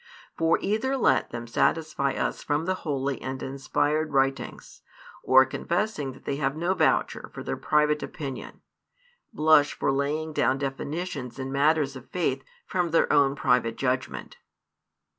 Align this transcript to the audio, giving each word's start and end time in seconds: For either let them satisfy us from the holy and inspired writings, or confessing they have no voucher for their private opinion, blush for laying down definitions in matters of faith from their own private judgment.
For 0.35 0.57
either 0.61 0.97
let 0.97 1.29
them 1.29 1.45
satisfy 1.45 2.13
us 2.13 2.41
from 2.41 2.65
the 2.65 2.73
holy 2.73 3.21
and 3.21 3.43
inspired 3.43 4.13
writings, 4.13 4.81
or 5.21 5.45
confessing 5.45 6.23
they 6.25 6.37
have 6.37 6.55
no 6.55 6.73
voucher 6.73 7.29
for 7.35 7.43
their 7.43 7.55
private 7.55 8.01
opinion, 8.01 8.61
blush 9.31 9.73
for 9.75 9.91
laying 9.91 10.33
down 10.33 10.57
definitions 10.57 11.37
in 11.37 11.51
matters 11.51 11.95
of 11.95 12.09
faith 12.09 12.43
from 12.65 12.89
their 12.89 13.13
own 13.13 13.35
private 13.35 13.75
judgment. 13.75 14.37